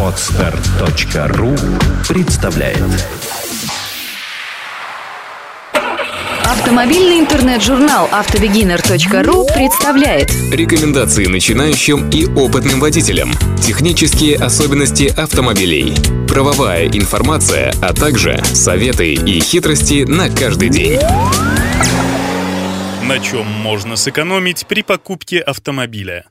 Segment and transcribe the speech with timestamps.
[0.00, 1.54] Отстар.ру
[2.08, 2.82] представляет
[6.44, 13.30] Автомобильный интернет-журнал автобегинер.ру представляет Рекомендации начинающим и опытным водителям.
[13.60, 15.94] Технические особенности автомобилей.
[16.28, 20.98] Правовая информация, а также советы и хитрости на каждый день.
[23.02, 26.24] На чем можно сэкономить при покупке автомобиля?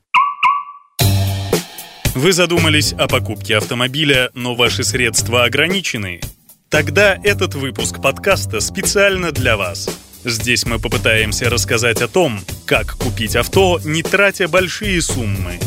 [2.16, 6.22] Вы задумались о покупке автомобиля, но ваши средства ограничены?
[6.70, 9.86] Тогда этот выпуск подкаста специально для вас.
[10.24, 15.58] Здесь мы попытаемся рассказать о том, как купить авто, не тратя большие суммы.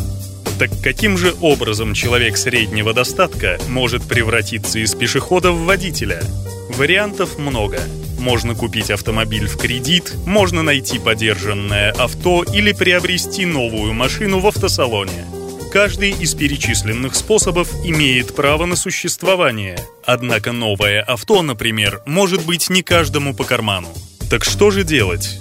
[0.57, 6.23] Так каким же образом человек среднего достатка может превратиться из пешехода в водителя?
[6.69, 7.79] Вариантов много.
[8.17, 15.27] Можно купить автомобиль в кредит, можно найти подержанное авто или приобрести новую машину в автосалоне–
[15.71, 19.77] Каждый из перечисленных способов имеет право на существование.
[20.03, 23.89] Однако новое авто, например, может быть не каждому по карману.
[24.31, 25.39] Так что же делать?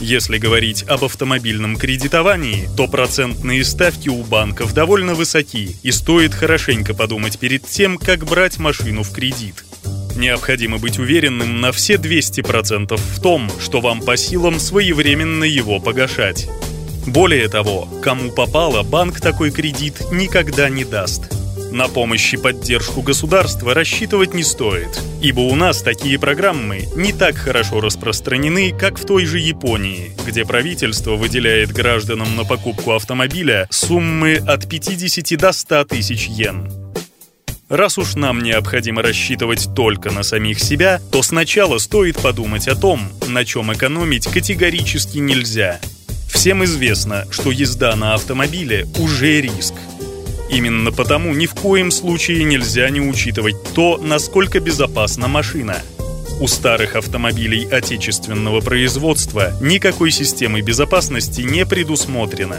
[0.00, 6.92] Если говорить об автомобильном кредитовании, то процентные ставки у банков довольно высоки, и стоит хорошенько
[6.92, 9.64] подумать перед тем, как брать машину в кредит.
[10.16, 16.48] Необходимо быть уверенным на все 200% в том, что вам по силам своевременно его погашать.
[17.06, 21.32] Более того, кому попало, банк такой кредит никогда не даст.
[21.70, 27.36] На помощь и поддержку государства рассчитывать не стоит, ибо у нас такие программы не так
[27.36, 34.36] хорошо распространены, как в той же Японии, где правительство выделяет гражданам на покупку автомобиля суммы
[34.36, 36.72] от 50 до 100 тысяч йен.
[37.68, 43.00] Раз уж нам необходимо рассчитывать только на самих себя, то сначала стоит подумать о том,
[43.28, 45.80] на чем экономить категорически нельзя–
[46.28, 49.74] Всем известно, что езда на автомобиле уже риск.
[50.50, 55.82] Именно потому ни в коем случае нельзя не учитывать то, насколько безопасна машина.
[56.40, 62.58] У старых автомобилей отечественного производства никакой системы безопасности не предусмотрено.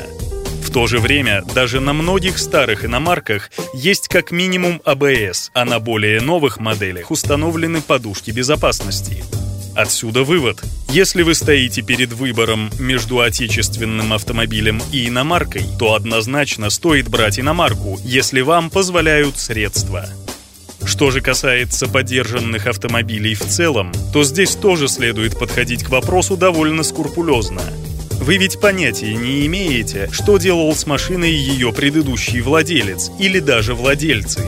[0.63, 5.79] В то же время даже на многих старых иномарках есть как минимум АБС, а на
[5.79, 9.23] более новых моделях установлены подушки безопасности–
[9.77, 10.63] Отсюда вывод.
[10.89, 17.99] Если вы стоите перед выбором между отечественным автомобилем и иномаркой, то однозначно стоит брать иномарку,
[18.03, 20.09] если вам позволяют средства.
[20.83, 26.81] Что же касается подержанных автомобилей в целом, то здесь тоже следует подходить к вопросу довольно
[26.81, 27.61] скрупулезно.
[28.13, 34.43] Вы ведь понятия не имеете, что делал с машиной ее предыдущий владелец или даже владельцы.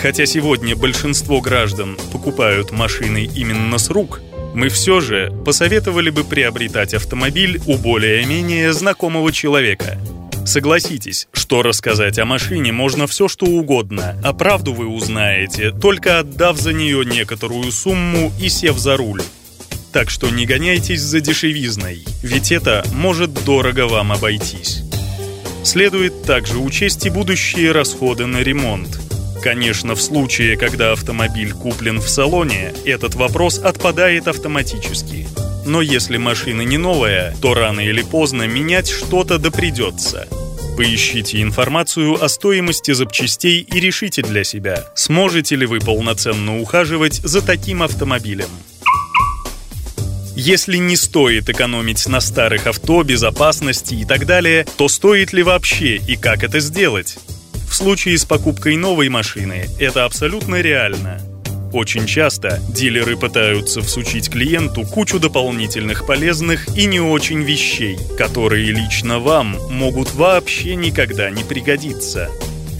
[0.00, 4.20] Хотя сегодня большинство граждан покупают машины именно с рук,
[4.54, 9.98] мы все же посоветовали бы приобретать автомобиль у более-менее знакомого человека.
[10.46, 16.58] Согласитесь, что рассказать о машине можно все что угодно, а правду вы узнаете, только отдав
[16.58, 19.22] за нее некоторую сумму и сев за руль.
[19.92, 24.82] Так что не гоняйтесь за дешевизной, ведь это может дорого вам обойтись.
[25.64, 28.98] Следует также учесть и будущие расходы на ремонт–
[29.42, 35.28] Конечно, в случае, когда автомобиль куплен в салоне, этот вопрос отпадает автоматически.
[35.64, 40.26] Но если машина не новая, то рано или поздно менять что-то да придется.
[40.76, 47.42] Поищите информацию о стоимости запчастей и решите для себя, сможете ли вы полноценно ухаживать за
[47.42, 48.48] таким автомобилем.
[50.36, 55.96] Если не стоит экономить на старых авто, безопасности и так далее, то стоит ли вообще
[55.96, 57.18] и как это сделать?
[57.68, 61.20] В случае с покупкой новой машины это абсолютно реально.
[61.72, 69.18] Очень часто дилеры пытаются всучить клиенту кучу дополнительных полезных и не очень вещей, которые лично
[69.18, 72.30] вам могут вообще никогда не пригодиться.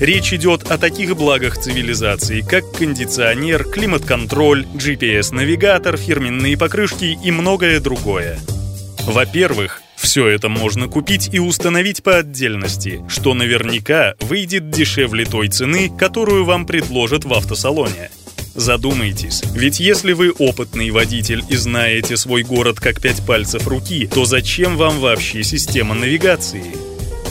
[0.00, 8.38] Речь идет о таких благах цивилизации, как кондиционер, климат-контроль, GPS-навигатор, фирменные покрышки и многое другое.
[9.05, 15.90] Во-первых, все это можно купить и установить по отдельности, что наверняка выйдет дешевле той цены,
[15.90, 18.11] которую вам предложат в автосалоне.
[18.55, 24.25] Задумайтесь, ведь если вы опытный водитель и знаете свой город как пять пальцев руки, то
[24.25, 26.64] зачем вам вообще система навигации?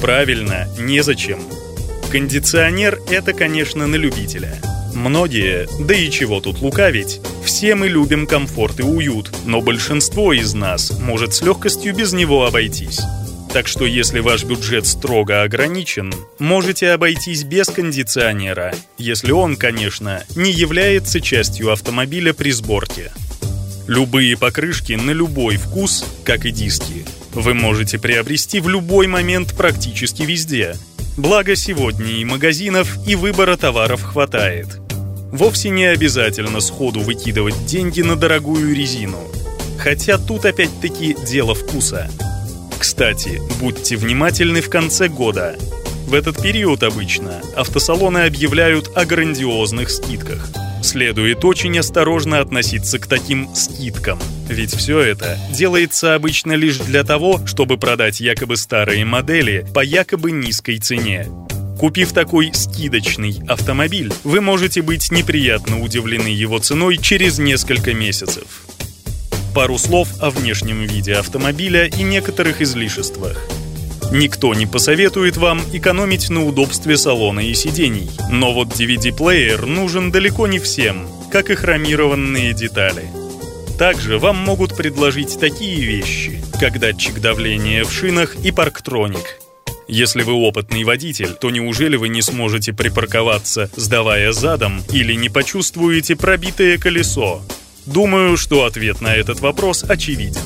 [0.02, 1.40] Правильно, незачем.
[2.12, 4.54] Кондиционер– это, конечно, на любителя–
[4.98, 10.56] Многие, да и чего тут лукавить, все мы любим комфорт и уют, но большинство из
[10.56, 13.00] нас может с легкостью без него обойтись.
[13.54, 20.52] Так что если ваш бюджет строго ограничен, можете обойтись без кондиционера, если он, конечно, не
[20.52, 23.12] является частью автомобиля при сборке.
[23.86, 30.24] Любые покрышки на любой вкус, как и диски, вы можете приобрести в любой момент практически
[30.24, 30.76] везде–
[31.18, 34.80] Благо сегодня и магазинов, и выбора товаров хватает.
[35.38, 39.20] Вовсе не обязательно сходу выкидывать деньги на дорогую резину.
[39.78, 42.10] Хотя тут опять-таки дело вкуса.
[42.80, 45.56] Кстати, будьте внимательны в конце года.
[46.08, 50.50] В этот период обычно автосалоны объявляют о грандиозных скидках.
[50.82, 54.18] Следует очень осторожно относиться к таким скидкам,
[54.50, 60.32] ведь все это делается обычно лишь для того, чтобы продать якобы старые модели по якобы
[60.32, 61.28] низкой цене.
[61.78, 68.66] Купив такой скидочный автомобиль, вы можете быть неприятно удивлены его ценой через несколько месяцев.
[69.54, 73.38] Пару слов о внешнем виде автомобиля и некоторых излишествах.
[74.12, 78.10] Никто не посоветует вам экономить на удобстве салона и сидений.
[78.32, 83.06] Но вот DVD-плеер нужен далеко не всем, как и хромированные детали.
[83.78, 89.47] Также вам могут предложить такие вещи, как датчик давления в шинах и парктроник.
[89.88, 96.18] Если вы опытный водитель, то неужели вы не сможете припарковаться, сдавая задом, или не почувствуете
[96.18, 97.42] пробитое колесо?
[97.86, 100.42] Думаю, что ответ на этот вопрос очевиден.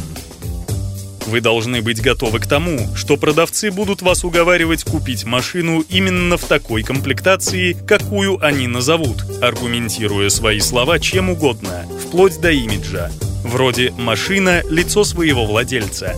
[1.25, 6.43] Вы должны быть готовы к тому, что продавцы будут вас уговаривать купить машину именно в
[6.43, 13.09] такой комплектации, какую они назовут, аргументируя свои слова чем угодно, вплоть до имиджа.
[13.43, 16.15] Вроде «машина– лицо своего владельца».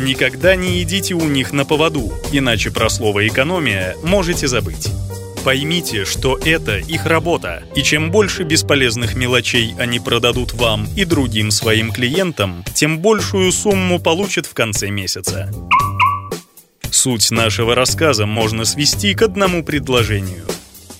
[0.00, 4.88] Никогда не идите у них на поводу, иначе про слово «экономия» можете забыть.
[5.44, 11.50] Поймите, что это их работа, и чем больше бесполезных мелочей они продадут вам и другим
[11.50, 15.52] своим клиентам, тем большую сумму получат в конце месяца.
[16.90, 20.46] Суть нашего рассказа можно свести к одному предложению.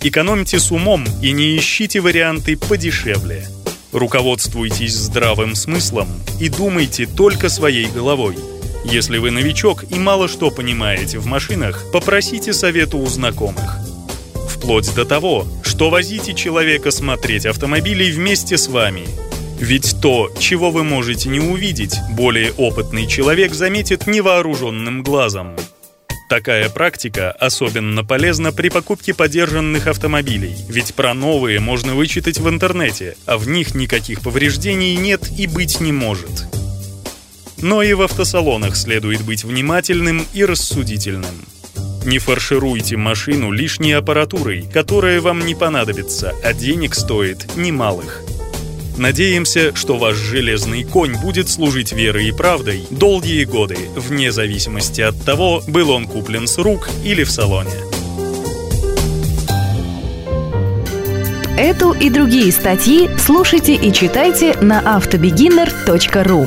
[0.03, 3.49] Экономьте с умом и не ищите варианты подешевле.
[3.93, 6.09] Руководствуйтесь здравым смыслом
[6.39, 8.37] и думайте только своей головой.
[8.85, 13.79] Если вы новичок и мало что понимаете в машинах, попросите совета у знакомых–
[14.61, 19.07] вплоть до того, что возите человека смотреть автомобили вместе с вами.
[19.59, 25.57] Ведь то, чего вы можете не увидеть, более опытный человек заметит невооруженным глазом.
[26.29, 33.17] Такая практика особенно полезна при покупке подержанных автомобилей, ведь про новые можно вычитать в интернете,
[33.27, 36.47] а в них никаких повреждений нет и быть не может.
[37.63, 41.35] Но и в автосалонах следует быть внимательным и рассудительным.
[42.05, 48.23] Не фаршируйте машину лишней аппаратурой, которая вам не понадобится, а денег стоит немалых.
[48.97, 55.19] Надеемся, что ваш железный конь будет служить верой и правдой долгие годы, вне зависимости от
[55.25, 57.71] того, был он куплен с рук или в салоне.
[61.57, 66.47] Эту и другие статьи слушайте и читайте на автобегинер.ру.